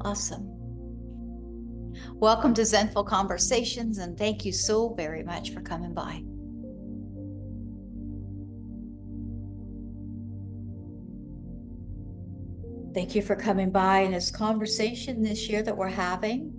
Awesome. 0.00 0.48
Welcome 2.14 2.54
to 2.54 2.62
Zenful 2.62 3.06
Conversations, 3.06 3.98
and 3.98 4.18
thank 4.18 4.44
you 4.44 4.52
so 4.52 4.94
very 4.94 5.22
much 5.22 5.50
for 5.50 5.60
coming 5.60 5.94
by. 5.94 6.22
Thank 12.94 13.14
you 13.14 13.22
for 13.22 13.36
coming 13.36 13.70
by. 13.70 14.00
And 14.00 14.14
this 14.14 14.30
conversation 14.30 15.22
this 15.22 15.48
year 15.48 15.62
that 15.62 15.76
we're 15.76 15.88
having 15.88 16.52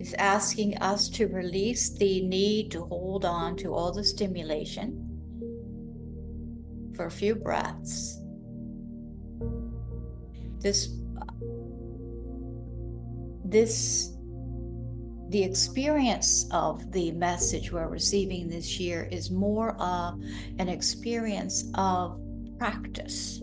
is 0.00 0.14
asking 0.14 0.78
us 0.78 1.08
to 1.10 1.26
release 1.28 1.90
the 1.90 2.22
need 2.22 2.70
to 2.72 2.82
hold 2.84 3.24
on 3.24 3.56
to 3.58 3.74
all 3.74 3.92
the 3.92 4.02
stimulation 4.02 5.06
for 6.96 7.06
a 7.06 7.10
few 7.10 7.34
breaths. 7.34 8.19
This 10.60 10.96
this 13.44 14.14
the 15.30 15.42
experience 15.44 16.48
of 16.50 16.90
the 16.90 17.12
message 17.12 17.70
we're 17.70 17.88
receiving 17.88 18.48
this 18.48 18.80
year 18.80 19.08
is 19.12 19.30
more 19.30 19.76
uh, 19.78 20.12
an 20.58 20.68
experience 20.68 21.70
of 21.74 22.20
practice. 22.58 23.40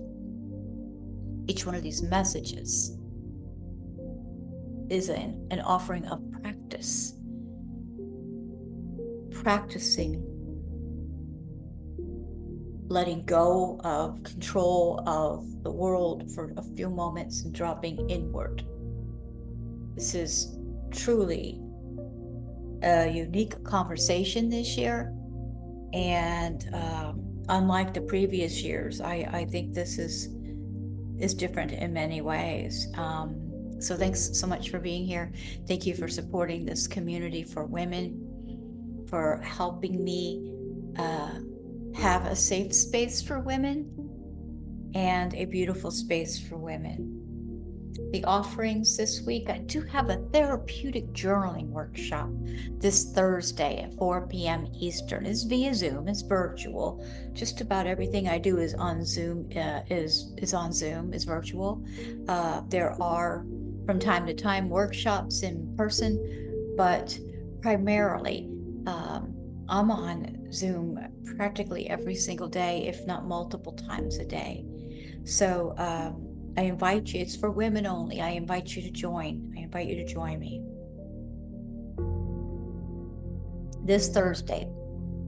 Each 1.47 1.65
one 1.65 1.75
of 1.75 1.83
these 1.83 2.01
messages 2.01 2.97
is 4.89 5.07
an, 5.07 5.47
an 5.49 5.61
offering 5.61 6.05
of 6.07 6.21
practice. 6.41 7.13
Practicing 9.31 10.36
letting 12.89 13.25
go 13.25 13.79
of 13.83 14.23
control 14.23 15.03
of 15.05 15.63
the 15.63 15.71
world 15.71 16.31
for 16.33 16.53
a 16.57 16.63
few 16.63 16.89
moments 16.89 17.43
and 17.43 17.53
dropping 17.53 18.09
inward. 18.09 18.65
This 19.95 20.15
is 20.15 20.57
truly 20.91 21.59
a 22.83 23.09
unique 23.09 23.61
conversation 23.63 24.49
this 24.49 24.77
year. 24.77 25.13
And 25.93 26.69
um, 26.73 27.43
unlike 27.49 27.93
the 27.93 28.01
previous 28.01 28.61
years, 28.61 29.01
I, 29.01 29.27
I 29.31 29.45
think 29.45 29.73
this 29.73 29.97
is 29.97 30.29
is 31.17 31.33
different 31.33 31.71
in 31.71 31.91
many 31.91 32.21
ways. 32.21 32.87
Um, 32.95 33.81
so 33.81 33.95
thanks 33.95 34.39
so 34.39 34.45
much 34.45 34.69
for 34.69 34.79
being 34.79 35.03
here. 35.03 35.31
Thank 35.67 35.87
you 35.87 35.95
for 35.95 36.07
supporting 36.07 36.63
this 36.63 36.87
community 36.87 37.41
for 37.41 37.65
women, 37.65 39.05
for 39.09 39.41
helping 39.43 40.03
me 40.03 40.51
uh, 40.95 41.39
have 41.97 42.25
a 42.27 42.35
safe 42.35 42.73
space 42.73 43.21
for 43.21 43.39
women 43.39 43.91
and 44.93 45.33
a 45.33 45.45
beautiful 45.45 45.89
space 45.89 46.39
for 46.39 46.57
women. 46.57 47.13
The 48.11 48.23
offerings 48.23 48.95
this 48.95 49.23
week, 49.25 49.49
I 49.49 49.57
do 49.57 49.81
have 49.81 50.09
a 50.09 50.17
therapeutic 50.31 51.11
journaling 51.13 51.69
workshop 51.69 52.29
this 52.77 53.11
Thursday 53.11 53.81
at 53.81 53.95
4 53.95 54.27
p.m. 54.27 54.67
Eastern. 54.79 55.25
It's 55.25 55.43
via 55.43 55.73
Zoom, 55.73 56.07
it's 56.07 56.21
virtual. 56.21 57.03
Just 57.33 57.61
about 57.61 57.87
everything 57.87 58.29
I 58.29 58.37
do 58.37 58.59
is 58.59 58.75
on 58.75 59.03
Zoom, 59.03 59.49
uh, 59.55 59.81
is, 59.89 60.35
is 60.37 60.53
on 60.53 60.71
Zoom, 60.71 61.13
is 61.13 61.23
virtual. 61.23 61.83
Uh, 62.27 62.61
there 62.69 62.95
are 63.01 63.43
from 63.87 63.99
time 63.99 64.27
to 64.27 64.35
time 64.35 64.69
workshops 64.69 65.41
in 65.41 65.75
person, 65.75 66.73
but 66.77 67.17
primarily 67.61 68.49
um, 68.85 69.36
I'm 69.69 69.91
on 69.91 70.51
Zoom 70.51 70.97
practically 71.35 71.89
every 71.89 72.15
single 72.15 72.47
day, 72.47 72.87
if 72.87 73.05
not 73.05 73.25
multiple 73.25 73.73
times 73.73 74.17
a 74.17 74.25
day. 74.25 74.65
So 75.25 75.73
um, 75.77 76.53
I 76.57 76.61
invite 76.61 77.13
you, 77.13 77.21
it's 77.21 77.35
for 77.35 77.51
women 77.51 77.85
only. 77.85 78.21
I 78.21 78.29
invite 78.29 78.75
you 78.75 78.81
to 78.81 78.91
join. 78.91 79.53
I 79.57 79.61
invite 79.61 79.87
you 79.87 79.95
to 79.95 80.05
join 80.05 80.39
me. 80.39 80.61
This 83.85 84.09
Thursday, 84.09 84.69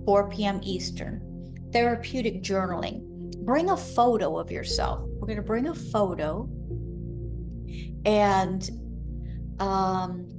4 0.06 0.30
p.m. 0.30 0.60
Eastern, 0.64 1.70
therapeutic 1.72 2.42
journaling. 2.42 3.06
Bring 3.46 3.70
a 3.70 3.78
photo 3.78 4.38
of 4.38 4.52
yourself. 4.52 5.02
We're 5.02 5.28
going 5.28 5.38
to 5.38 5.44
bring 5.44 5.68
a 5.68 5.76
photo 5.76 6.50
and 8.06 8.70
um, 9.60 10.39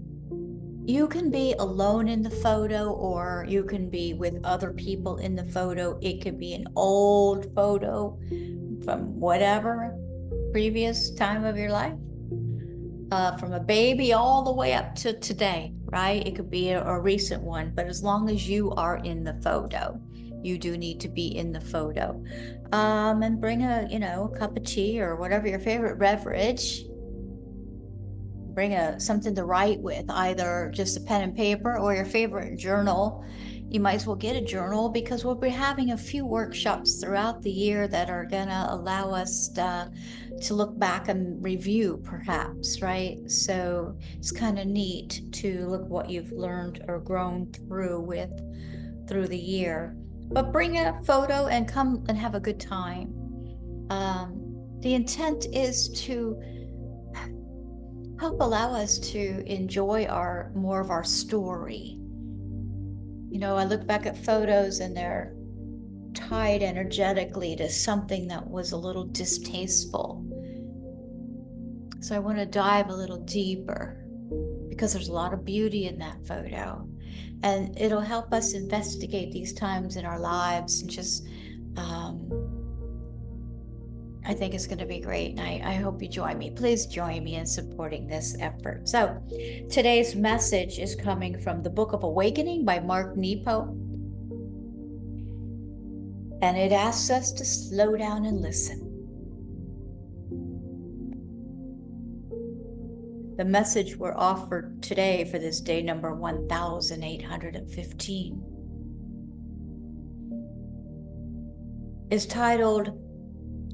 you 0.91 1.07
can 1.07 1.31
be 1.31 1.55
alone 1.61 2.09
in 2.09 2.21
the 2.21 2.31
photo 2.31 2.91
or 2.91 3.47
you 3.49 3.63
can 3.63 3.89
be 3.89 4.13
with 4.13 4.41
other 4.45 4.73
people 4.73 5.19
in 5.19 5.37
the 5.37 5.45
photo. 5.45 5.97
It 6.03 6.21
could 6.21 6.39
be 6.39 6.53
an 6.55 6.67
old 6.75 7.55
photo 7.55 8.19
from 8.85 9.21
whatever 9.21 9.97
previous 10.51 11.11
time 11.11 11.45
of 11.45 11.57
your 11.57 11.71
life, 11.71 11.95
uh, 13.13 13.37
from 13.37 13.53
a 13.53 13.61
baby 13.61 14.13
all 14.13 14.43
the 14.43 14.53
way 14.53 14.75
up 14.75 14.97
to 14.97 15.13
today, 15.21 15.73
right? 15.85 16.27
It 16.27 16.35
could 16.35 16.51
be 16.51 16.71
a, 16.71 16.85
a 16.85 16.99
recent 16.99 17.41
one, 17.41 17.73
but 17.73 17.87
as 17.87 18.03
long 18.03 18.29
as 18.29 18.49
you 18.49 18.73
are 18.73 18.97
in 18.97 19.23
the 19.23 19.35
photo, 19.45 20.01
you 20.43 20.59
do 20.59 20.77
need 20.77 20.99
to 21.01 21.09
be 21.09 21.37
in 21.37 21.53
the 21.53 21.61
photo. 21.61 22.21
Um, 22.73 23.23
and 23.23 23.41
bring 23.41 23.63
a, 23.63 23.87
you 23.89 24.01
know, 24.01 24.33
a 24.35 24.39
cup 24.39 24.57
of 24.57 24.65
tea 24.65 25.01
or 25.01 25.15
whatever 25.15 25.47
your 25.47 25.61
favorite 25.61 26.01
beverage 26.01 26.85
bring 28.55 28.75
a 28.75 28.99
something 29.01 29.35
to 29.35 29.45
write 29.45 29.81
with, 29.81 30.05
either 30.11 30.71
just 30.75 30.97
a 30.97 31.01
pen 31.01 31.23
and 31.23 31.37
paper 31.37 31.79
or 31.79 31.95
your 31.95 32.05
favorite 32.05 32.59
journal. 32.59 33.25
You 33.69 33.79
might 33.79 33.95
as 33.95 34.07
well 34.07 34.17
get 34.17 34.35
a 34.35 34.41
journal 34.41 34.89
because 34.89 35.25
we'll 35.25 35.37
be 35.37 35.49
having 35.49 35.93
a 35.93 35.97
few 35.97 36.27
workshops 36.27 37.01
throughout 37.01 37.41
the 37.43 37.53
year 37.53 37.87
that 37.87 38.11
are 38.11 38.25
going 38.25 38.49
to 38.49 38.67
allow 38.69 39.11
us 39.11 39.49
to, 39.51 39.93
to 40.43 40.55
look 40.55 40.77
back 40.77 41.09
and 41.09 41.43
review, 41.43 42.01
perhaps, 42.05 42.83
right? 42.83 43.19
So 43.31 43.97
it's 44.19 44.33
kind 44.33 44.59
of 44.59 44.67
neat 44.67 45.23
to 45.35 45.67
look 45.69 45.89
what 45.89 46.11
you've 46.11 46.33
learned 46.33 46.85
or 46.89 46.99
grown 46.99 47.53
through 47.53 48.01
with 48.01 48.33
through 49.09 49.29
the 49.29 49.39
year. 49.39 49.97
But 50.33 50.53
bring 50.53 50.79
a 50.79 51.01
photo 51.05 51.47
and 51.47 51.69
come 51.69 52.05
and 52.09 52.19
have 52.19 52.35
a 52.35 52.41
good 52.41 52.59
time. 52.61 53.15
Um, 53.91 54.51
the 54.81 54.95
intent 54.95 55.47
is 55.53 55.89
to 56.07 56.41
help 58.21 58.43
allow 58.43 58.75
us 58.75 58.99
to 58.99 59.43
enjoy 59.47 60.05
our 60.05 60.53
more 60.55 60.79
of 60.79 60.91
our 60.91 61.03
story. 61.03 61.97
You 63.31 63.39
know, 63.39 63.57
I 63.57 63.65
look 63.65 63.87
back 63.87 64.05
at 64.05 64.23
photos 64.23 64.81
and 64.81 64.95
they're 64.95 65.35
tied 66.13 66.63
energetically 66.63 67.57
to 67.57 67.71
something 67.71 68.29
that 68.29 68.47
was 68.47 68.73
a 68.73 68.77
little 68.77 69.05
distasteful. 69.05 70.23
So 72.01 72.15
I 72.15 72.19
want 72.19 72.37
to 72.37 72.45
dive 72.45 72.91
a 72.91 72.95
little 72.95 73.21
deeper 73.21 74.05
because 74.69 74.93
there's 74.93 75.09
a 75.09 75.15
lot 75.15 75.33
of 75.33 75.47
beauty 75.47 75.87
in 75.87 75.99
that 76.01 76.27
photo. 76.27 76.87
And 77.43 77.75
it'll 77.81 78.01
help 78.01 78.35
us 78.35 78.53
investigate 78.53 79.33
these 79.33 79.55
times 79.55 79.97
in 79.97 80.05
our 80.05 80.21
lives 80.21 80.83
and 80.83 80.91
just 80.91 81.27
um, 81.79 82.29
I 84.31 84.33
think 84.33 84.55
it's 84.55 84.67
going 84.69 84.79
to 84.79 84.87
be 84.87 85.01
great. 85.01 85.33
And 85.33 85.41
I, 85.41 85.61
I 85.65 85.75
hope 85.75 86.01
you 86.01 86.07
join 86.07 86.39
me. 86.39 86.53
Please 86.53 86.87
join 86.87 87.25
me 87.25 87.35
in 87.35 87.45
supporting 87.45 88.07
this 88.07 88.37
effort. 88.39 88.89
So, 88.89 89.21
today's 89.69 90.15
message 90.15 90.79
is 90.79 90.95
coming 90.95 91.37
from 91.41 91.65
the 91.65 91.71
Book 91.71 91.93
of 91.93 92.05
Awakening 92.05 92.65
by 92.65 92.79
Mark 92.79 93.17
Nepo. 93.17 93.63
And 96.43 96.57
it 96.57 96.71
asks 96.71 97.11
us 97.11 97.33
to 97.33 97.45
slow 97.45 97.97
down 97.97 98.25
and 98.25 98.41
listen. 98.41 98.87
The 103.37 103.45
message 103.45 103.97
we're 103.97 104.15
offered 104.15 104.81
today 104.81 105.25
for 105.25 105.41
this 105.41 105.61
day 105.61 105.83
number 105.83 106.15
1815 106.15 108.45
is 112.13 112.27
titled 112.27 113.10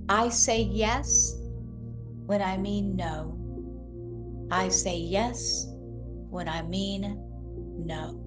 I 0.08 0.28
say 0.28 0.62
yes 0.62 1.36
when 2.26 2.40
I 2.40 2.56
mean 2.56 2.94
no. 2.94 3.36
I 4.52 4.68
say 4.68 4.96
yes 4.98 5.66
when 6.30 6.48
I 6.48 6.62
mean 6.62 7.18
no. 7.84 8.22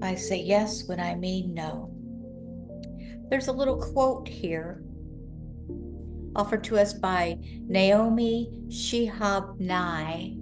I 0.00 0.14
say 0.14 0.40
yes 0.40 0.84
when 0.86 1.00
I 1.00 1.16
mean 1.16 1.54
no. 1.54 1.90
There's 3.30 3.48
a 3.48 3.52
little 3.52 3.78
quote 3.78 4.28
here 4.28 4.82
offered 6.38 6.62
to 6.62 6.78
us 6.78 6.94
by 6.94 7.36
Naomi 7.66 8.48
Shihab 8.68 9.58
Nye. 9.58 10.36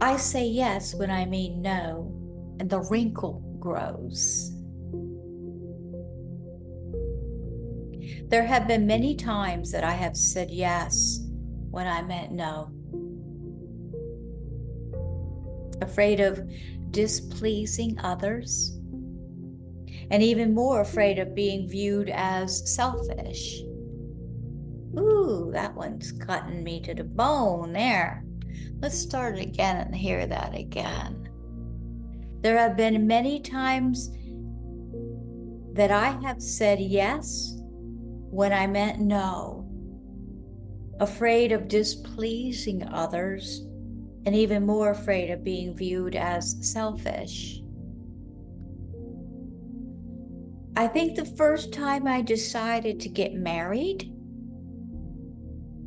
I 0.00 0.16
say 0.16 0.44
yes 0.48 0.96
when 0.96 1.12
I 1.12 1.24
mean 1.26 1.62
no, 1.62 2.12
and 2.58 2.68
the 2.68 2.80
wrinkle 2.80 3.40
grows. 3.60 4.50
There 8.28 8.44
have 8.44 8.66
been 8.66 8.84
many 8.84 9.14
times 9.14 9.70
that 9.70 9.84
I 9.84 9.92
have 9.92 10.16
said 10.16 10.50
yes 10.50 11.20
when 11.70 11.86
I 11.86 12.02
meant 12.02 12.32
no. 12.32 12.68
Afraid 15.80 16.18
of 16.18 16.40
displeasing 16.90 17.96
others, 18.00 18.76
and 20.12 20.22
even 20.22 20.54
more 20.54 20.82
afraid 20.82 21.18
of 21.18 21.34
being 21.34 21.66
viewed 21.66 22.10
as 22.10 22.70
selfish. 22.74 23.62
Ooh, 24.98 25.50
that 25.54 25.74
one's 25.74 26.12
cutting 26.12 26.62
me 26.62 26.80
to 26.82 26.92
the 26.92 27.02
bone 27.02 27.72
there. 27.72 28.22
Let's 28.80 28.98
start 28.98 29.38
again 29.38 29.78
and 29.78 29.96
hear 29.96 30.26
that 30.26 30.54
again. 30.54 31.30
There 32.42 32.58
have 32.58 32.76
been 32.76 33.06
many 33.06 33.40
times 33.40 34.10
that 35.72 35.90
I 35.90 36.10
have 36.22 36.42
said 36.42 36.78
yes 36.78 37.54
when 37.56 38.52
I 38.52 38.66
meant 38.66 39.00
no, 39.00 39.66
afraid 41.00 41.52
of 41.52 41.68
displeasing 41.68 42.86
others, 42.86 43.64
and 44.26 44.34
even 44.34 44.66
more 44.66 44.90
afraid 44.90 45.30
of 45.30 45.42
being 45.42 45.74
viewed 45.74 46.16
as 46.16 46.70
selfish. 46.70 47.61
I 50.74 50.88
think 50.88 51.16
the 51.16 51.24
first 51.26 51.72
time 51.72 52.06
I 52.06 52.22
decided 52.22 52.98
to 53.00 53.10
get 53.10 53.34
married, 53.34 54.10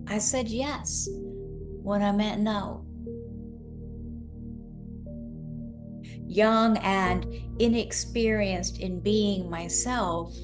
I 0.07 0.19
said 0.19 0.47
yes 0.47 1.09
when 1.81 2.03
I 2.03 2.11
meant 2.11 2.41
no. 2.41 2.85
Young 6.27 6.77
and 6.77 7.25
inexperienced 7.59 8.79
in 8.79 8.99
being 8.99 9.49
myself, 9.49 10.35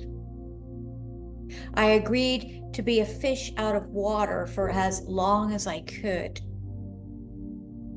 I 1.76 1.86
agreed 1.92 2.64
to 2.74 2.82
be 2.82 3.02
a 3.02 3.06
fish 3.06 3.52
out 3.58 3.76
of 3.76 3.90
water 3.90 4.48
for 4.48 4.72
as 4.72 5.04
long 5.04 5.54
as 5.54 5.68
I 5.68 5.82
could, 5.82 6.42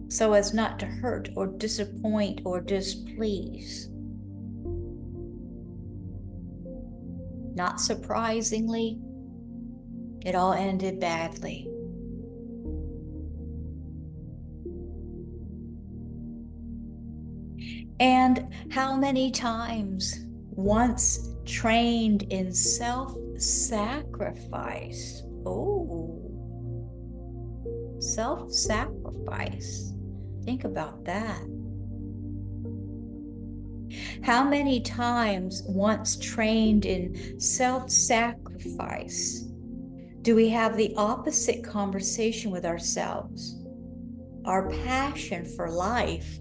so 0.08 0.34
as 0.34 0.52
not 0.52 0.78
to 0.80 0.86
hurt 0.86 1.30
or 1.36 1.46
disappoint 1.46 2.42
or 2.44 2.60
displease. 2.60 3.88
Not 7.54 7.80
surprisingly, 7.80 8.98
it 10.24 10.34
all 10.34 10.52
ended 10.52 10.98
badly. 11.00 11.68
And 18.00 18.52
how 18.70 18.96
many 18.96 19.30
times, 19.30 20.24
once 20.50 21.30
trained 21.44 22.24
in 22.24 22.52
self 22.52 23.16
sacrifice, 23.36 25.22
oh, 25.46 26.20
self 28.00 28.52
sacrifice. 28.52 29.92
Think 30.44 30.64
about 30.64 31.04
that. 31.04 31.40
How 34.22 34.48
many 34.48 34.80
times, 34.80 35.62
once 35.66 36.16
trained 36.16 36.86
in 36.86 37.38
self 37.40 37.90
sacrifice, 37.90 39.44
do 40.22 40.34
we 40.34 40.48
have 40.48 40.76
the 40.76 40.94
opposite 40.96 41.62
conversation 41.62 42.50
with 42.50 42.64
ourselves? 42.64 43.56
Our 44.44 44.70
passion 44.70 45.44
for 45.44 45.70
life, 45.70 46.38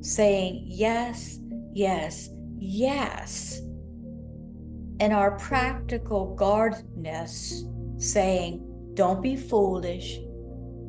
saying 0.00 0.64
yes, 0.66 1.40
yes, 1.72 2.30
yes. 2.58 3.60
And 5.00 5.12
our 5.12 5.38
practical 5.38 6.34
guardedness, 6.34 7.64
saying, 7.96 8.92
don't 8.94 9.22
be 9.22 9.36
foolish, 9.36 10.18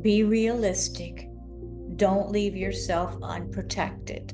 be 0.02 0.24
realistic, 0.24 1.28
don't 1.96 2.30
leave 2.30 2.56
yourself 2.56 3.18
unprotected. 3.22 4.34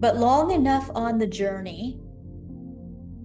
But 0.00 0.16
long 0.16 0.52
enough 0.52 0.90
on 0.94 1.18
the 1.18 1.26
journey, 1.26 2.00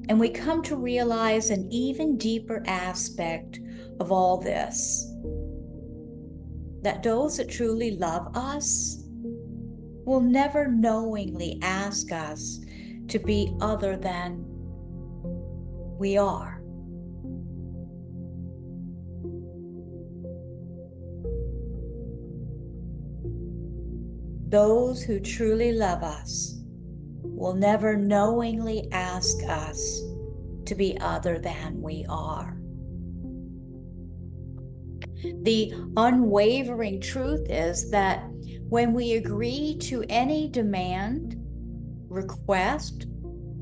and 0.10 0.20
we 0.20 0.30
come 0.30 0.64
to 0.64 0.75
realize 0.75 1.50
an 1.50 1.72
even 1.72 2.18
deeper 2.18 2.64
aspect 2.66 3.60
of 4.00 4.12
all 4.12 4.38
this 4.38 5.10
that 6.81 7.02
those 7.02 7.38
that 7.38 7.50
truly 7.50 7.92
love 7.92 8.36
us 8.36 9.06
will 10.06 10.20
never 10.20 10.68
knowingly 10.68 11.58
ask 11.62 12.12
us 12.12 12.60
to 13.08 13.19
be 13.19 13.56
other 13.62 13.96
than 13.96 14.44
we 15.98 16.18
are. 16.18 16.62
Those 24.50 25.02
who 25.04 25.22
truly 25.22 25.72
love 25.72 26.04
us 26.04 26.62
will 27.35 27.56
never 27.56 27.97
knowingly 27.97 28.88
ask 28.91 29.44
us 29.44 30.01
to 30.65 30.75
be 30.75 30.97
other 31.00 31.39
than 31.39 31.81
we 31.81 32.06
are. 32.07 32.57
The 35.44 35.74
unwavering 35.97 37.01
truth 37.01 37.50
is 37.50 37.89
that 37.91 38.30
when 38.69 38.94
we 38.94 39.13
agree 39.13 39.77
to 39.81 40.03
any 40.09 40.50
demand, 40.50 41.35
request, 42.09 43.07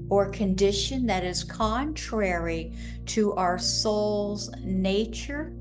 or 0.10 0.30
condition 0.30 1.06
that 1.06 1.24
is 1.24 1.44
contrary 1.44 2.74
to 3.06 3.34
our 3.34 3.58
soul's 3.58 4.52
nature, 4.64 5.54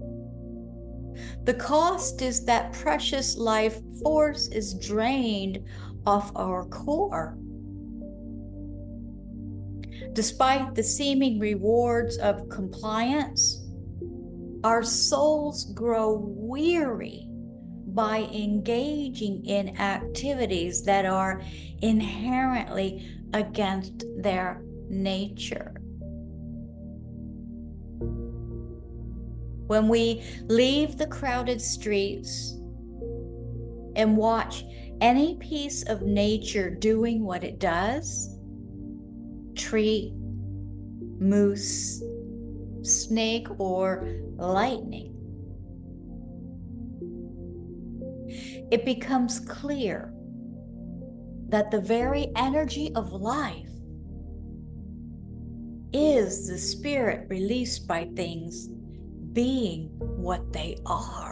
the 1.44 1.54
cost 1.54 2.22
is 2.22 2.44
that 2.44 2.72
precious 2.72 3.36
life 3.36 3.80
force 4.02 4.48
is 4.48 4.74
drained 4.74 5.64
off 6.06 6.32
our 6.34 6.64
core 6.66 7.36
Despite 10.12 10.74
the 10.74 10.82
seeming 10.82 11.38
rewards 11.38 12.18
of 12.18 12.48
compliance, 12.48 13.64
our 14.64 14.82
souls 14.82 15.72
grow 15.72 16.18
weary 16.26 17.26
by 17.86 18.28
engaging 18.32 19.44
in 19.46 19.76
activities 19.80 20.82
that 20.82 21.06
are 21.06 21.42
inherently 21.82 23.08
against 23.32 24.04
their 24.18 24.62
nature. 24.88 25.74
When 29.66 29.86
we 29.86 30.24
leave 30.46 30.98
the 30.98 31.06
crowded 31.06 31.60
streets 31.60 32.56
and 33.94 34.16
watch 34.16 34.64
any 35.00 35.36
piece 35.36 35.84
of 35.84 36.02
nature 36.02 36.70
doing 36.70 37.24
what 37.24 37.44
it 37.44 37.60
does, 37.60 38.39
tree, 39.70 40.12
moose, 41.20 42.02
snake, 42.82 43.46
or 43.60 44.08
lightning. 44.36 45.14
It 48.72 48.84
becomes 48.84 49.38
clear 49.38 50.12
that 51.50 51.70
the 51.70 51.80
very 51.80 52.32
energy 52.34 52.90
of 52.96 53.12
life 53.12 53.70
is 55.92 56.48
the 56.48 56.58
spirit 56.58 57.28
released 57.28 57.86
by 57.86 58.08
things 58.16 58.68
being 59.32 59.88
what 59.98 60.52
they 60.52 60.78
are. 60.84 61.29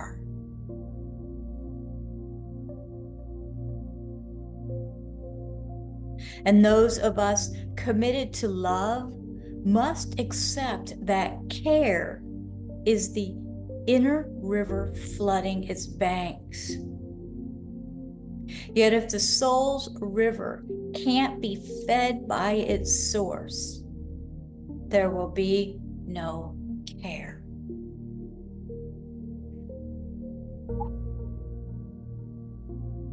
And 6.44 6.64
those 6.64 6.98
of 6.98 7.18
us 7.18 7.50
committed 7.76 8.32
to 8.34 8.48
love 8.48 9.12
must 9.64 10.18
accept 10.18 10.94
that 11.04 11.36
care 11.50 12.22
is 12.86 13.12
the 13.12 13.34
inner 13.86 14.28
river 14.30 14.94
flooding 15.16 15.64
its 15.64 15.86
banks. 15.86 16.72
Yet, 18.74 18.92
if 18.92 19.10
the 19.10 19.20
soul's 19.20 19.94
river 20.00 20.64
can't 20.94 21.40
be 21.40 21.56
fed 21.86 22.26
by 22.26 22.52
its 22.52 23.10
source, 23.10 23.82
there 24.86 25.10
will 25.10 25.28
be 25.28 25.78
no 26.06 26.56
care. 27.02 27.42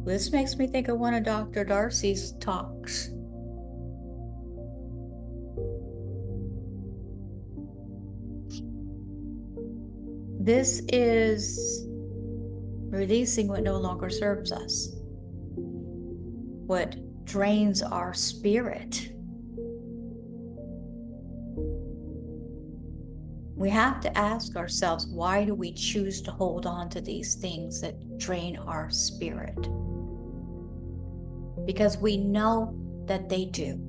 This 0.04 0.30
makes 0.30 0.56
me 0.56 0.68
think 0.68 0.88
of 0.88 0.98
one 0.98 1.14
of 1.14 1.24
Dr. 1.24 1.64
Darcy's 1.64 2.32
talks. 2.40 3.10
This 10.46 10.80
is 10.92 11.84
releasing 12.88 13.48
what 13.48 13.64
no 13.64 13.78
longer 13.78 14.08
serves 14.08 14.52
us, 14.52 14.94
what 16.66 16.96
drains 17.24 17.82
our 17.82 18.14
spirit. 18.14 19.10
we 23.56 23.70
have 23.70 24.00
to 24.02 24.16
ask 24.16 24.54
ourselves 24.54 25.06
why 25.06 25.44
do 25.44 25.54
we 25.54 25.72
choose 25.72 26.20
to 26.20 26.30
hold 26.30 26.66
on 26.66 26.90
to 26.90 27.00
these 27.00 27.34
things 27.36 27.80
that 27.80 28.18
drain 28.18 28.56
our 28.58 28.90
spirit? 28.90 29.58
Because 31.64 31.96
we 31.96 32.18
know 32.18 32.78
that 33.06 33.30
they 33.30 33.46
do. 33.46 33.80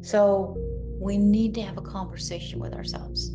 So 0.00 0.56
we 1.00 1.18
need 1.18 1.54
to 1.56 1.62
have 1.62 1.76
a 1.76 1.82
conversation 1.82 2.60
with 2.60 2.72
ourselves. 2.72 3.33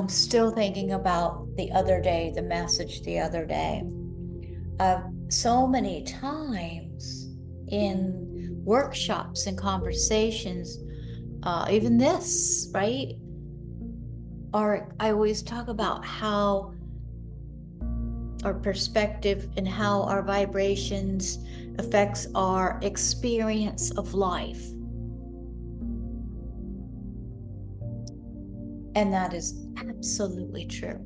I'm 0.00 0.08
still 0.08 0.50
thinking 0.50 0.92
about 0.92 1.54
the 1.56 1.70
other 1.72 2.00
day, 2.00 2.32
the 2.34 2.40
message 2.40 3.02
the 3.02 3.18
other 3.18 3.44
day. 3.44 3.82
Uh, 4.78 5.02
so 5.28 5.66
many 5.66 6.04
times 6.04 7.28
in 7.68 8.62
workshops 8.64 9.46
and 9.46 9.58
conversations, 9.58 10.78
uh, 11.42 11.68
even 11.70 11.98
this, 11.98 12.70
right? 12.72 13.12
Or 14.54 14.90
I 14.98 15.10
always 15.10 15.42
talk 15.42 15.68
about 15.68 16.02
how 16.02 16.72
our 18.42 18.54
perspective 18.54 19.50
and 19.58 19.68
how 19.68 20.04
our 20.04 20.22
vibrations 20.22 21.44
affects 21.78 22.26
our 22.34 22.80
experience 22.82 23.90
of 23.98 24.14
life. 24.14 24.64
And 28.94 29.12
that 29.12 29.32
is 29.32 29.66
absolutely 29.76 30.66
true. 30.66 31.04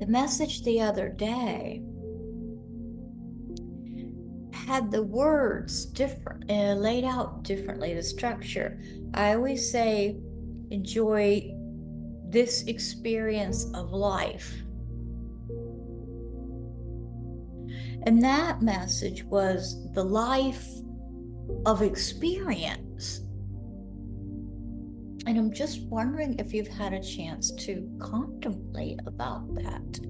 The 0.00 0.06
message 0.06 0.62
the 0.62 0.80
other 0.80 1.08
day 1.08 1.82
had 4.52 4.90
the 4.90 5.02
words 5.02 5.86
different, 5.86 6.50
uh, 6.50 6.74
laid 6.74 7.04
out 7.04 7.42
differently, 7.42 7.94
the 7.94 8.02
structure. 8.02 8.80
I 9.14 9.34
always 9.34 9.70
say, 9.70 10.20
enjoy 10.70 11.54
this 12.28 12.64
experience 12.64 13.64
of 13.74 13.90
life. 13.90 14.62
And 18.04 18.22
that 18.22 18.62
message 18.62 19.24
was 19.24 19.90
the 19.94 20.04
life 20.04 20.66
of 21.66 21.82
experience. 21.82 23.20
And 25.26 25.36
I'm 25.38 25.52
just 25.52 25.82
wondering 25.82 26.38
if 26.38 26.54
you've 26.54 26.68
had 26.68 26.92
a 26.92 27.02
chance 27.02 27.50
to 27.66 27.86
contemplate 28.00 29.00
about 29.06 29.54
that. 29.56 30.00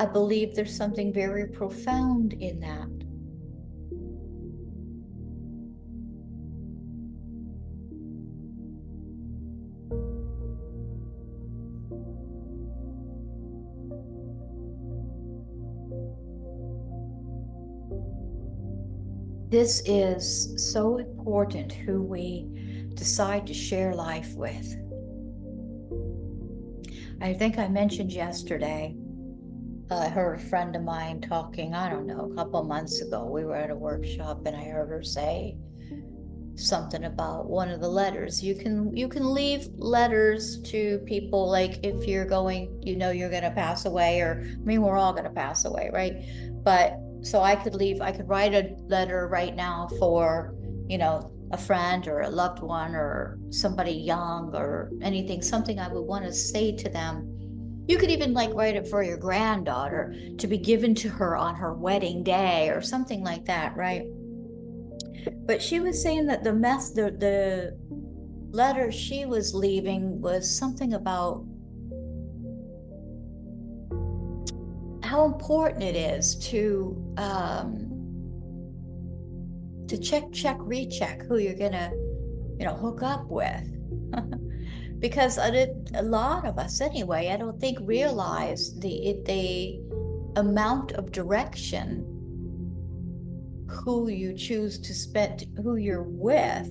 I 0.00 0.06
believe 0.06 0.54
there's 0.54 0.74
something 0.74 1.12
very 1.12 1.46
profound 1.46 2.32
in 2.32 2.58
that. 2.60 2.99
This 19.50 19.82
is 19.84 20.54
so 20.72 20.98
important 20.98 21.72
who 21.72 22.02
we 22.04 22.46
decide 22.94 23.48
to 23.48 23.54
share 23.54 23.92
life 23.96 24.32
with. 24.34 24.76
I 27.20 27.34
think 27.34 27.58
I 27.58 27.66
mentioned 27.66 28.12
yesterday 28.12 28.94
uh, 29.90 29.96
I 29.96 30.08
heard 30.08 30.38
a 30.38 30.44
friend 30.44 30.76
of 30.76 30.82
mine 30.82 31.20
talking, 31.20 31.74
I 31.74 31.90
don't 31.90 32.06
know, 32.06 32.30
a 32.30 32.34
couple 32.36 32.62
months 32.62 33.00
ago. 33.00 33.24
We 33.24 33.44
were 33.44 33.56
at 33.56 33.70
a 33.70 33.74
workshop 33.74 34.46
and 34.46 34.56
I 34.56 34.62
heard 34.62 34.88
her 34.88 35.02
say 35.02 35.56
something 36.54 37.02
about 37.02 37.50
one 37.50 37.70
of 37.70 37.80
the 37.80 37.88
letters. 37.88 38.44
You 38.44 38.54
can 38.54 38.96
you 38.96 39.08
can 39.08 39.34
leave 39.34 39.66
letters 39.78 40.62
to 40.62 41.00
people 41.06 41.50
like 41.50 41.84
if 41.84 42.06
you're 42.06 42.24
going, 42.24 42.80
you 42.84 42.94
know 42.94 43.10
you're 43.10 43.30
gonna 43.30 43.50
pass 43.50 43.84
away, 43.84 44.20
or 44.20 44.44
I 44.46 44.64
mean 44.64 44.80
we're 44.80 44.96
all 44.96 45.12
gonna 45.12 45.30
pass 45.30 45.64
away, 45.64 45.90
right? 45.92 46.22
But 46.62 47.00
so 47.22 47.40
I 47.40 47.56
could 47.56 47.74
leave, 47.74 48.00
I 48.00 48.12
could 48.12 48.28
write 48.28 48.54
a 48.54 48.74
letter 48.86 49.28
right 49.28 49.54
now 49.54 49.88
for, 49.98 50.54
you 50.88 50.98
know, 50.98 51.32
a 51.52 51.58
friend 51.58 52.06
or 52.06 52.20
a 52.20 52.30
loved 52.30 52.60
one 52.60 52.94
or 52.94 53.38
somebody 53.50 53.92
young 53.92 54.54
or 54.54 54.90
anything, 55.02 55.42
something 55.42 55.78
I 55.78 55.88
would 55.88 56.02
want 56.02 56.24
to 56.24 56.32
say 56.32 56.72
to 56.76 56.88
them 56.88 57.30
you 57.90 57.98
could 57.98 58.10
even 58.10 58.32
like 58.32 58.54
write 58.54 58.76
it 58.76 58.86
for 58.86 59.02
your 59.02 59.16
granddaughter 59.16 60.14
to 60.38 60.46
be 60.46 60.58
given 60.58 60.94
to 60.94 61.08
her 61.08 61.36
on 61.36 61.56
her 61.56 61.74
wedding 61.74 62.22
day 62.22 62.68
or 62.68 62.80
something 62.80 63.24
like 63.24 63.44
that, 63.46 63.76
right? 63.76 64.04
But 65.44 65.60
she 65.60 65.80
was 65.80 66.00
saying 66.00 66.26
that 66.26 66.44
the 66.44 66.52
mess 66.52 66.92
the 66.92 67.10
the 67.10 67.76
letter 68.52 68.92
she 68.92 69.26
was 69.26 69.54
leaving 69.54 70.20
was 70.20 70.56
something 70.56 70.94
about 70.94 71.44
how 75.10 75.24
important 75.24 75.82
it 75.82 75.96
is 75.96 76.36
to 76.36 76.96
um, 77.16 77.88
to 79.88 79.98
check, 79.98 80.30
check, 80.32 80.56
recheck 80.60 81.22
who 81.22 81.38
you're 81.38 81.58
gonna, 81.58 81.90
you 82.60 82.64
know, 82.64 82.74
hook 82.74 83.02
up 83.02 83.26
with. 83.28 83.66
because 85.00 85.36
a, 85.38 85.74
lot 86.02 86.44
of 86.44 86.58
us 86.58 86.82
anyway 86.82 87.30
i 87.32 87.36
don't 87.36 87.58
think 87.58 87.78
realize 87.80 88.78
the 88.80 89.16
the 89.24 89.80
amount 90.36 90.92
of 90.92 91.10
direction 91.10 92.04
who 93.66 94.10
you 94.10 94.34
choose 94.34 94.78
to 94.78 94.92
spend 94.92 95.46
who 95.62 95.76
you're 95.76 96.02
with 96.02 96.70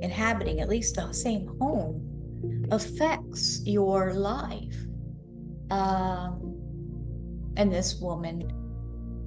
inhabiting 0.00 0.60
at 0.60 0.68
least 0.68 0.94
the 0.94 1.12
same 1.12 1.46
home 1.60 2.00
affects 2.70 3.60
your 3.66 4.14
life 4.14 4.78
um, 5.70 6.51
and 7.56 7.72
this 7.72 8.00
woman 8.00 8.50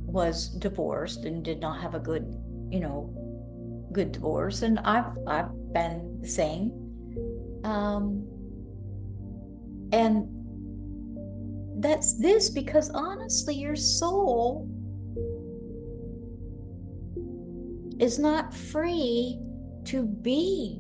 was 0.05 0.49
divorced 0.49 1.25
and 1.25 1.43
did 1.43 1.59
not 1.59 1.81
have 1.81 1.95
a 1.95 1.99
good 1.99 2.25
you 2.69 2.79
know 2.79 3.11
good 3.91 4.11
divorce 4.11 4.61
and 4.61 4.79
i've 4.79 5.17
i've 5.27 5.49
been 5.75 6.17
the 6.21 6.27
same. 6.27 6.71
Um, 7.63 8.25
and 9.91 10.27
that's 11.83 12.17
this 12.17 12.49
because 12.49 12.89
honestly, 12.89 13.55
your 13.55 13.75
soul 13.75 14.67
is 17.99 18.17
not 18.17 18.53
free 18.53 19.39
to 19.85 20.03
be 20.03 20.79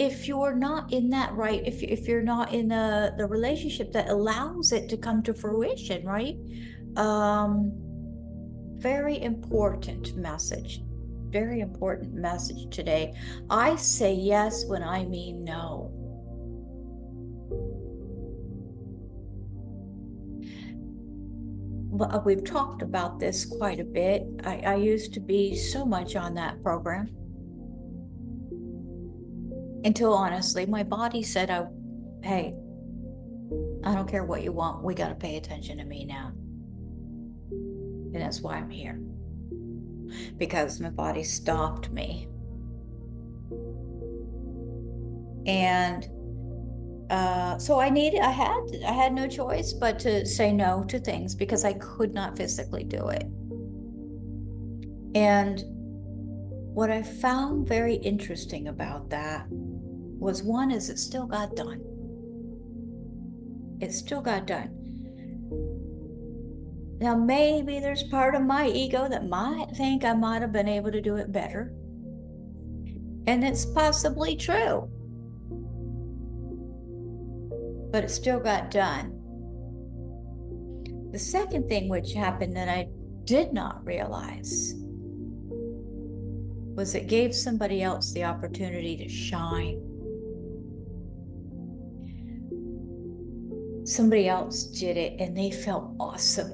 if 0.00 0.26
you're 0.26 0.54
not 0.54 0.92
in 0.92 1.10
that 1.10 1.30
right 1.34 1.62
if, 1.66 1.82
if 1.82 2.08
you're 2.08 2.22
not 2.22 2.54
in 2.54 2.68
the 2.68 3.12
the 3.18 3.26
relationship 3.26 3.92
that 3.92 4.08
allows 4.08 4.72
it 4.72 4.88
to 4.88 4.96
come 4.96 5.22
to 5.22 5.34
fruition 5.34 6.04
right 6.06 6.36
um 6.96 7.72
very 8.78 9.20
important 9.20 10.16
message 10.16 10.80
very 11.30 11.60
important 11.60 12.12
message 12.12 12.74
today. 12.74 13.14
I 13.48 13.76
say 13.76 14.12
yes 14.14 14.64
when 14.66 14.82
I 14.82 15.04
mean 15.04 15.44
no. 15.44 15.92
Uh, 22.00 22.20
we've 22.24 22.44
talked 22.44 22.82
about 22.82 23.20
this 23.20 23.44
quite 23.44 23.78
a 23.78 23.84
bit. 23.84 24.24
I, 24.44 24.56
I 24.58 24.74
used 24.76 25.12
to 25.14 25.20
be 25.20 25.54
so 25.54 25.84
much 25.84 26.16
on 26.16 26.34
that 26.34 26.62
program 26.62 27.10
until 29.84 30.12
honestly, 30.14 30.66
my 30.66 30.82
body 30.82 31.22
said, 31.22 31.50
"I, 31.50 31.66
hey, 32.22 32.54
I 33.84 33.94
don't 33.94 34.08
care 34.08 34.24
what 34.24 34.42
you 34.42 34.52
want. 34.52 34.84
We 34.84 34.94
got 34.94 35.08
to 35.08 35.14
pay 35.14 35.36
attention 35.36 35.78
to 35.78 35.84
me 35.84 36.04
now." 36.04 36.32
And 38.12 38.16
that's 38.16 38.40
why 38.40 38.56
I'm 38.56 38.70
here 38.70 39.00
because 40.36 40.80
my 40.80 40.90
body 40.90 41.22
stopped 41.22 41.90
me. 41.90 42.28
And 45.46 46.08
uh, 47.10 47.58
so 47.58 47.80
I 47.80 47.90
needed, 47.90 48.20
I 48.20 48.30
had, 48.30 48.60
I 48.86 48.92
had 48.92 49.12
no 49.12 49.26
choice 49.26 49.72
but 49.72 49.98
to 50.00 50.26
say 50.26 50.52
no 50.52 50.84
to 50.84 50.98
things 50.98 51.34
because 51.34 51.64
I 51.64 51.72
could 51.74 52.14
not 52.14 52.36
physically 52.36 52.84
do 52.84 53.08
it. 53.08 53.24
And 55.14 55.62
what 56.72 56.90
I 56.90 57.02
found 57.02 57.66
very 57.66 57.96
interesting 57.96 58.68
about 58.68 59.10
that 59.10 59.46
was 60.20 60.42
one 60.42 60.70
is 60.70 60.90
it 60.90 60.98
still 60.98 61.26
got 61.26 61.56
done. 61.56 61.80
It 63.80 63.92
still 63.92 64.20
got 64.20 64.46
done. 64.46 64.76
Now, 67.00 67.16
maybe 67.16 67.80
there's 67.80 68.02
part 68.04 68.34
of 68.34 68.42
my 68.42 68.68
ego 68.68 69.08
that 69.08 69.26
might 69.26 69.70
think 69.74 70.04
I 70.04 70.12
might 70.12 70.42
have 70.42 70.52
been 70.52 70.68
able 70.68 70.92
to 70.92 71.00
do 71.00 71.16
it 71.16 71.32
better. 71.32 71.72
And 73.26 73.42
it's 73.42 73.64
possibly 73.64 74.36
true. 74.36 74.90
But 77.90 78.04
it 78.04 78.10
still 78.10 78.38
got 78.38 78.70
done. 78.70 79.16
The 81.12 81.18
second 81.18 81.68
thing 81.68 81.88
which 81.88 82.12
happened 82.12 82.54
that 82.56 82.68
I 82.68 82.88
did 83.24 83.54
not 83.54 83.84
realize 83.84 84.74
was 86.76 86.94
it 86.94 87.08
gave 87.08 87.34
somebody 87.34 87.82
else 87.82 88.12
the 88.12 88.24
opportunity 88.24 88.96
to 88.98 89.08
shine. 89.08 89.89
Somebody 93.90 94.28
else 94.28 94.64
did 94.64 94.96
it 94.96 95.20
and 95.20 95.36
they 95.36 95.50
felt 95.50 95.94
awesome. 95.98 96.52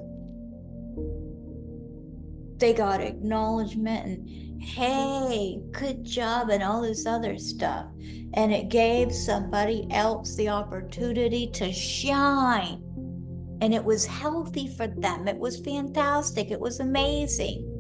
They 2.57 2.73
got 2.73 3.03
acknowledgement 3.03 4.07
and, 4.07 4.63
hey, 4.63 5.61
good 5.71 6.03
job, 6.03 6.49
and 6.49 6.63
all 6.63 6.81
this 6.81 7.05
other 7.05 7.37
stuff. 7.37 7.87
And 8.33 8.53
it 8.53 8.71
gave 8.71 9.13
somebody 9.13 9.87
else 9.91 10.35
the 10.37 10.49
opportunity 10.49 11.51
to 11.53 11.73
shine 11.73 12.83
and 13.61 13.75
it 13.75 13.85
was 13.85 14.07
healthy 14.07 14.69
for 14.69 14.87
them. 14.87 15.29
It 15.29 15.39
was 15.39 15.61
fantastic. 15.61 16.51
It 16.51 16.61
was 16.61 16.81
amazing. 16.81 17.76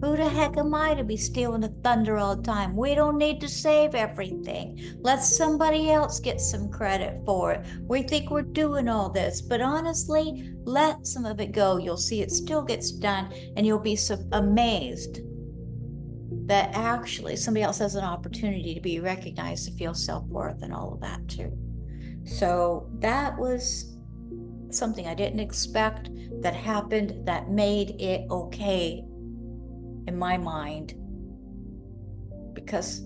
Who 0.00 0.16
the 0.16 0.28
heck 0.28 0.56
am 0.56 0.74
I 0.74 0.94
to 0.94 1.04
be 1.04 1.18
stealing 1.18 1.60
the 1.60 1.68
thunder 1.68 2.16
all 2.16 2.34
the 2.34 2.42
time? 2.42 2.74
We 2.74 2.94
don't 2.94 3.18
need 3.18 3.38
to 3.42 3.48
save 3.48 3.94
everything. 3.94 4.80
Let 5.00 5.22
somebody 5.22 5.90
else 5.90 6.20
get 6.20 6.40
some 6.40 6.70
credit 6.70 7.20
for 7.26 7.52
it. 7.52 7.66
We 7.82 8.02
think 8.02 8.30
we're 8.30 8.42
doing 8.42 8.88
all 8.88 9.10
this, 9.10 9.42
but 9.42 9.60
honestly, 9.60 10.54
let 10.64 11.06
some 11.06 11.26
of 11.26 11.38
it 11.38 11.52
go. 11.52 11.76
You'll 11.76 11.98
see 11.98 12.22
it 12.22 12.30
still 12.30 12.62
gets 12.62 12.92
done, 12.92 13.30
and 13.56 13.66
you'll 13.66 13.78
be 13.78 13.96
so 13.96 14.16
amazed 14.32 15.20
that 16.46 16.74
actually 16.74 17.36
somebody 17.36 17.62
else 17.62 17.78
has 17.78 17.94
an 17.94 18.04
opportunity 18.04 18.74
to 18.74 18.80
be 18.80 19.00
recognized, 19.00 19.68
to 19.68 19.74
feel 19.74 19.92
self 19.92 20.24
worth, 20.28 20.62
and 20.62 20.72
all 20.72 20.94
of 20.94 21.00
that 21.00 21.28
too. 21.28 21.52
So 22.24 22.90
that 23.00 23.38
was 23.38 23.98
something 24.70 25.06
I 25.06 25.14
didn't 25.14 25.40
expect 25.40 26.08
that 26.40 26.54
happened 26.54 27.26
that 27.26 27.50
made 27.50 28.00
it 28.00 28.26
okay 28.30 29.04
in 30.06 30.18
my 30.18 30.36
mind 30.36 30.94
because 32.54 33.02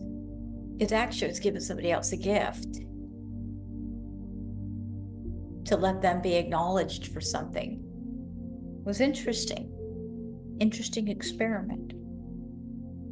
it 0.79 0.93
actually 0.93 1.29
was 1.29 1.41
giving 1.41 1.61
somebody 1.61 1.93
else 1.93 2.13
a 2.13 2.17
gift 2.17 2.81
to 5.67 5.77
let 5.77 6.03
them 6.03 6.21
be 6.21 6.35
acknowledged 6.35 7.09
for 7.09 7.21
something. 7.21 7.81
It 8.81 8.87
was 8.87 9.01
interesting 9.01 9.71
interesting 10.61 11.09
experiment. 11.09 11.93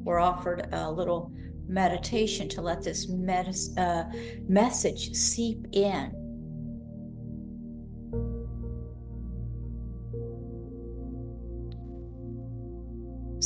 We're 0.05 0.21
offered 0.21 0.69
a 0.73 0.91
little 0.91 1.33
meditation 1.67 2.49
to 2.51 2.62
let 2.62 2.83
this 2.83 3.11
medis- 3.11 3.77
uh, 3.79 4.05
message 4.49 5.12
seep 5.15 5.67
in 5.73 6.22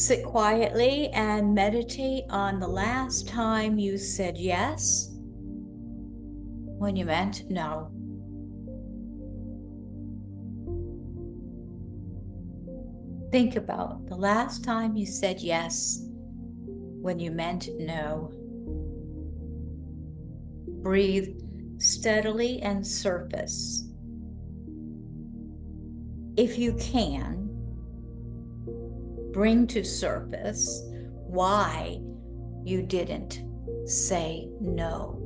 Sit 0.07 0.23
quietly 0.23 1.09
and 1.09 1.53
meditate 1.53 2.27
on 2.31 2.61
the 2.61 2.69
last 2.69 3.27
time 3.27 3.77
you 3.77 3.99
said 3.99 4.39
yes 4.39 5.11
when 6.79 6.95
you 6.95 7.05
meant 7.05 7.51
no. 7.51 7.91
Think 13.33 13.57
about 13.57 14.07
the 14.07 14.15
last 14.15 14.63
time 14.63 14.97
you 14.97 15.07
said 15.07 15.41
yes 15.41 15.99
when 16.07 17.19
you 17.19 17.33
meant 17.33 17.69
no. 17.77 18.31
Breathe 20.85 21.37
steadily 21.79 22.63
and 22.63 22.87
surface. 22.87 23.89
If 26.37 26.59
you 26.61 26.75
can, 26.75 27.46
bring 29.37 29.67
to 29.67 29.85
surface 29.85 30.83
why 31.27 31.99
you 32.65 32.81
didn't 32.81 33.43
say 33.85 34.49
no. 34.63 35.21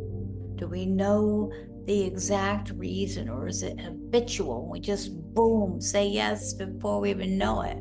Do 0.56 0.66
we 0.66 0.84
know 0.84 1.52
the 1.84 2.02
exact 2.02 2.70
reason, 2.70 3.28
or 3.28 3.46
is 3.46 3.62
it 3.62 3.80
habitual? 3.80 4.68
We 4.68 4.80
just 4.80 5.12
boom, 5.32 5.80
say 5.80 6.08
yes 6.08 6.54
before 6.54 6.98
we 6.98 7.10
even 7.10 7.38
know 7.38 7.62
it. 7.62 7.78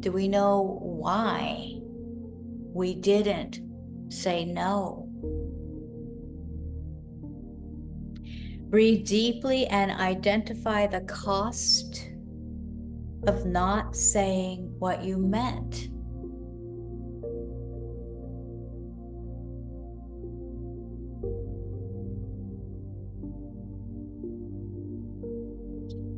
Do 0.00 0.10
we 0.10 0.26
know 0.26 0.78
why 0.80 1.74
we 2.72 2.94
didn't 2.94 3.60
say 4.08 4.46
no? 4.46 5.06
Breathe 8.70 9.04
deeply 9.04 9.66
and 9.66 9.92
identify 9.92 10.86
the 10.86 11.02
cost 11.02 12.08
of 13.26 13.46
not 13.46 13.94
saying 13.94 14.74
what 14.78 15.04
you 15.04 15.16
meant. 15.16 15.88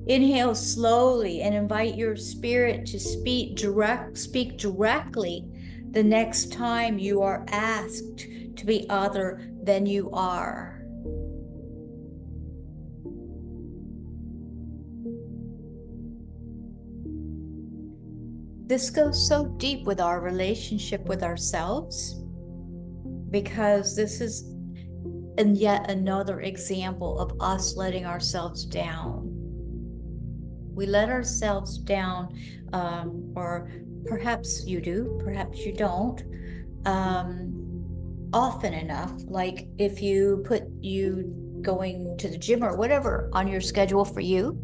Inhale 0.07 0.55
slowly 0.55 1.41
and 1.41 1.55
invite 1.55 1.97
your 1.97 2.15
spirit 2.15 2.85
to 2.87 3.01
speak 3.01 3.57
direct 3.57 4.19
speak 4.19 4.59
directly 4.59 5.47
the 5.93 6.03
next 6.03 6.53
time 6.53 6.99
you 6.99 7.23
are 7.23 7.47
asked 7.49 8.27
to 8.57 8.67
be 8.67 8.89
other 8.91 9.51
than 9.63 9.87
you 9.87 10.11
are. 10.13 10.74
This 18.75 18.91
goes 18.91 19.29
so 19.29 19.47
deep 19.57 19.85
with 19.85 20.01
our 20.01 20.21
relationship 20.21 21.07
with 21.07 21.23
ourselves 21.23 22.21
because 23.31 23.95
this 23.95 24.21
is 24.21 24.51
and 25.39 25.57
yet 25.57 25.89
another 25.89 26.41
example 26.41 27.21
of 27.21 27.37
us 27.39 27.77
letting 27.77 28.05
ourselves 28.05 28.65
down. 28.65 29.31
We 30.75 30.87
let 30.87 31.09
ourselves 31.09 31.79
down, 31.79 32.37
um, 32.73 33.33
or 33.37 33.71
perhaps 34.07 34.67
you 34.67 34.81
do, 34.81 35.21
perhaps 35.23 35.65
you 35.65 35.73
don't, 35.73 36.25
um, 36.85 38.29
often 38.33 38.75
enough. 38.75 39.13
Like 39.27 39.69
if 39.79 40.03
you 40.03 40.43
put 40.49 40.65
you 40.81 41.33
going 41.63 42.19
to 42.19 42.29
the 42.29 42.39
gym 42.39 42.65
or 42.65 42.77
whatever 42.77 43.31
on 43.35 43.47
your 43.47 43.61
schedule 43.61 44.05
for 44.05 44.21
you, 44.21 44.61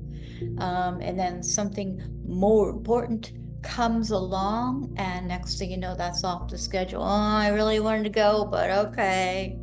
um, 0.58 1.00
and 1.00 1.16
then 1.16 1.44
something 1.44 2.02
more 2.26 2.70
important 2.70 3.34
comes 3.62 4.10
along, 4.10 4.94
and 4.96 5.28
next 5.28 5.58
thing 5.58 5.70
you 5.70 5.76
know, 5.76 5.94
that's 5.94 6.24
off 6.24 6.48
the 6.48 6.58
schedule. 6.58 7.02
Oh, 7.02 7.06
I 7.06 7.48
really 7.48 7.80
wanted 7.80 8.04
to 8.04 8.10
go, 8.10 8.44
but 8.44 8.70
okay. 8.70 9.58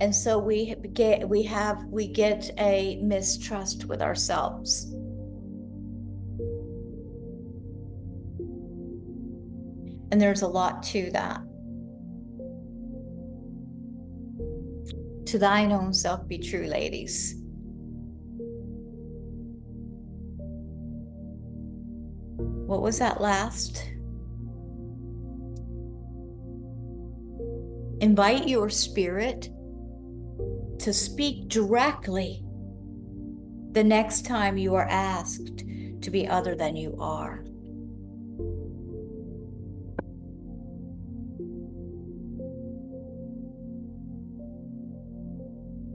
And 0.00 0.14
so 0.14 0.38
we 0.38 0.76
get 0.92 1.28
we 1.28 1.42
have 1.42 1.84
we 1.86 2.06
get 2.06 2.50
a 2.58 3.00
mistrust 3.02 3.86
with 3.86 4.00
ourselves. 4.00 4.92
And 10.10 10.20
there's 10.20 10.42
a 10.42 10.48
lot 10.48 10.82
to 10.84 11.10
that. 11.10 11.42
To 15.26 15.38
thine 15.38 15.72
own 15.72 15.92
self 15.92 16.26
be 16.26 16.38
true, 16.38 16.66
ladies. 16.66 17.37
What 22.68 22.82
was 22.82 22.98
that 22.98 23.18
last? 23.18 23.82
Invite 28.02 28.46
your 28.46 28.68
spirit 28.68 29.48
to 30.80 30.92
speak 30.92 31.48
directly 31.48 32.44
the 33.72 33.82
next 33.82 34.26
time 34.26 34.58
you 34.58 34.74
are 34.74 34.86
asked 34.86 35.64
to 36.02 36.10
be 36.10 36.28
other 36.28 36.54
than 36.54 36.76
you 36.76 36.94
are. 37.00 37.42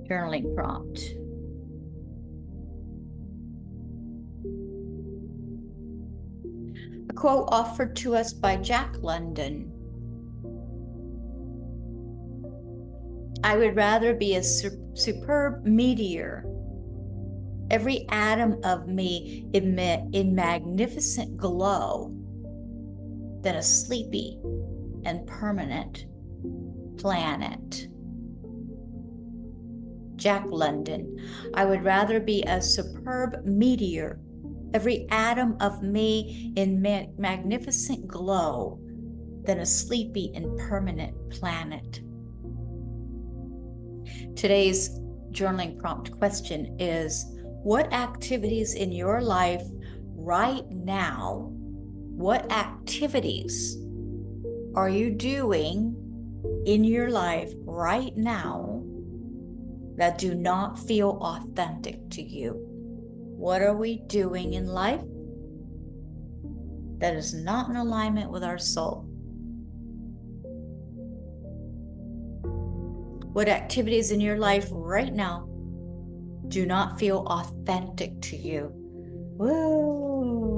Journaling 0.09 0.55
prompt. 0.55 1.22
Quote 7.23 7.47
offered 7.53 7.95
to 7.95 8.13
us 8.13 8.33
by 8.33 8.57
Jack 8.57 8.97
London. 8.99 9.71
I 13.45 13.55
would 13.55 13.77
rather 13.77 14.13
be 14.13 14.35
a 14.35 14.43
superb 14.43 15.63
meteor, 15.63 16.43
every 17.71 18.05
atom 18.09 18.59
of 18.65 18.89
me 18.89 19.47
emit 19.53 20.01
in 20.11 20.35
magnificent 20.35 21.37
glow, 21.37 22.13
than 23.39 23.55
a 23.55 23.63
sleepy 23.63 24.37
and 25.05 25.25
permanent 25.25 26.07
planet. 26.97 27.87
Jack 30.17 30.43
London. 30.47 31.17
I 31.53 31.63
would 31.63 31.85
rather 31.85 32.19
be 32.19 32.43
a 32.43 32.61
superb 32.61 33.45
meteor, 33.45 34.19
every 34.73 35.07
atom 35.09 35.57
of 35.59 35.81
me 35.83 36.53
in 36.55 36.81
ma- 36.81 37.05
magnificent 37.17 38.07
glow, 38.07 38.79
than 39.43 39.59
a 39.59 39.65
sleepy 39.65 40.31
and 40.35 40.57
permanent 40.57 41.15
planet. 41.29 42.01
Today's 44.35 44.89
journaling 45.31 45.77
prompt 45.79 46.11
question 46.17 46.77
is 46.79 47.25
What 47.63 47.93
activities 47.93 48.73
in 48.73 48.91
your 48.91 49.21
life 49.21 49.63
right 50.15 50.67
now, 50.69 51.49
what 51.51 52.51
activities 52.51 53.77
are 54.75 54.89
you 54.89 55.11
doing 55.11 55.95
in 56.65 56.83
your 56.83 57.09
life 57.09 57.51
right 57.65 58.15
now 58.15 58.83
that 59.95 60.17
do 60.17 60.33
not 60.33 60.79
feel 60.79 61.19
authentic 61.21 62.09
to 62.11 62.21
you? 62.21 62.72
What 63.35 63.61
are 63.61 63.75
we 63.75 63.99
doing 64.07 64.53
in 64.53 64.67
life 64.67 65.01
that 66.99 67.15
is 67.15 67.33
not 67.33 67.69
in 67.69 67.75
alignment 67.75 68.31
with 68.31 68.43
our 68.43 68.57
soul? 68.57 69.05
What 73.33 73.49
activities 73.49 74.11
in 74.11 74.21
your 74.21 74.37
life 74.37 74.67
right 74.71 75.11
now 75.11 75.49
do 76.47 76.65
not 76.65 76.99
feel 76.99 77.25
authentic 77.27 78.21
to 78.21 78.37
you? 78.37 78.71
Woo! 79.37 80.53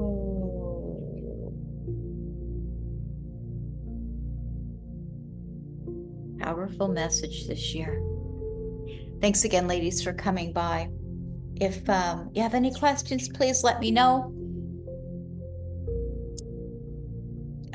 Powerful 6.38 6.88
message 6.88 7.46
this 7.48 7.74
year. 7.74 8.02
Thanks 9.20 9.44
again, 9.44 9.66
ladies, 9.66 10.02
for 10.02 10.12
coming 10.12 10.52
by. 10.52 10.90
If 11.60 11.88
um, 11.88 12.30
you 12.34 12.42
have 12.42 12.54
any 12.54 12.72
questions, 12.72 13.28
please 13.28 13.64
let 13.64 13.80
me 13.80 13.90
know. 13.90 14.32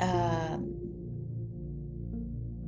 Um, 0.00 0.74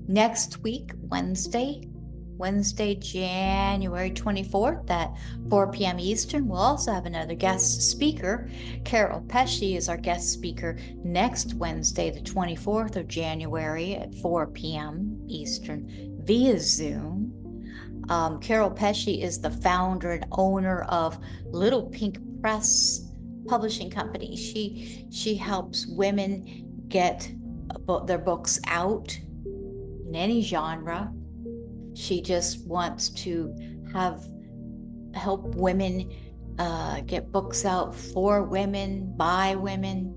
next 0.09 0.62
week, 0.62 0.92
Wednesday, 1.03 1.88
Wednesday, 2.37 2.96
January 2.96 4.11
24th 4.11 4.90
at 4.90 5.16
4 5.50 5.70
p.m. 5.70 6.00
Eastern. 6.00 6.48
We'll 6.48 6.61
also 6.61 6.92
have 6.92 7.07
another 7.07 7.35
guest 7.35 7.83
speaker. 7.83 8.50
Carol 8.85 9.22
Pesci 9.22 9.77
is 9.77 9.88
our 9.88 9.96
guest 9.96 10.33
speaker 10.33 10.77
next 11.05 11.55
Wednesday, 11.55 12.11
the 12.11 12.20
24th 12.20 12.96
of 12.96 13.09
January 13.09 13.94
at 13.94 14.14
4 14.16 14.48
p.m. 14.48 15.24
Eastern 15.29 16.20
via 16.24 16.59
Zoom. 16.59 17.34
Um, 18.09 18.40
Carol 18.40 18.71
Pesci 18.71 19.23
is 19.23 19.40
the 19.40 19.51
founder 19.51 20.12
and 20.12 20.27
owner 20.33 20.83
of 20.85 21.19
Little 21.47 21.88
Pink 21.90 22.19
Press 22.40 23.01
publishing 23.47 23.90
company. 23.90 24.37
She 24.37 25.07
she 25.11 25.35
helps 25.35 25.87
women 25.87 26.85
get 26.88 27.31
their 28.07 28.19
books 28.19 28.61
out 28.67 29.19
in 29.45 30.12
any 30.14 30.43
genre 30.43 31.12
she 31.95 32.21
just 32.21 32.67
wants 32.67 33.09
to 33.11 33.55
have 33.93 34.29
help 35.14 35.55
women 35.55 36.12
uh, 36.59 37.01
get 37.03 37.33
books 37.33 37.64
out 37.64 37.95
for 37.95 38.43
women, 38.43 39.17
by 39.17 39.55
women. 39.55 40.13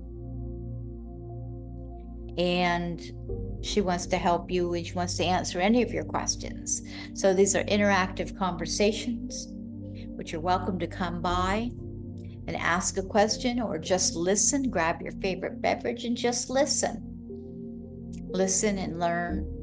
And 2.38 3.00
she 3.62 3.80
wants 3.80 4.06
to 4.06 4.16
help 4.16 4.50
you 4.50 4.74
and 4.74 4.86
she 4.86 4.94
wants 4.94 5.16
to 5.16 5.24
answer 5.24 5.60
any 5.60 5.82
of 5.82 5.92
your 5.92 6.04
questions. 6.04 6.82
So 7.14 7.34
these 7.34 7.56
are 7.56 7.64
interactive 7.64 8.38
conversations, 8.38 9.48
which 10.16 10.32
you're 10.32 10.40
welcome 10.40 10.78
to 10.78 10.86
come 10.86 11.20
by 11.20 11.70
and 12.46 12.56
ask 12.56 12.96
a 12.96 13.02
question 13.02 13.60
or 13.60 13.78
just 13.78 14.14
listen. 14.14 14.70
Grab 14.70 15.02
your 15.02 15.12
favorite 15.12 15.60
beverage 15.60 16.04
and 16.04 16.16
just 16.16 16.48
listen. 16.48 17.02
Listen 18.30 18.78
and 18.78 19.00
learn 19.00 19.54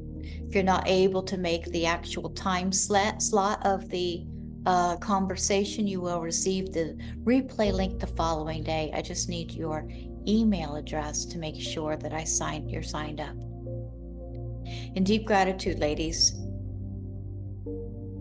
if 0.48 0.54
you're 0.54 0.64
not 0.64 0.88
able 0.88 1.24
to 1.24 1.38
make 1.38 1.66
the 1.66 1.86
actual 1.86 2.30
time 2.32 2.72
slot, 2.72 3.66
of 3.66 3.90
the 3.90 4.26
uh, 4.66 4.98
conversation, 4.98 5.88
you 5.88 6.02
will 6.02 6.22
receive 6.22 6.72
the 6.72 6.98
replay 7.24 7.72
link 7.72 8.00
the 8.00 8.08
following 8.08 8.64
day. 8.64 8.92
I 8.94 9.02
just 9.02 9.30
need 9.30 9.52
your 9.52 9.88
email 10.28 10.76
address 10.76 11.26
to 11.26 11.38
make 11.38 11.60
sure 11.60 11.98
that 11.98 12.14
I 12.14 12.24
signed 12.24 12.70
you're 12.72 12.84
signed 12.84 13.20
up. 13.20 13.36
In 14.96 15.04
deep 15.04 15.26
gratitude, 15.26 15.80
ladies. 15.80 16.34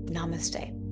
Namaste. 0.06 0.83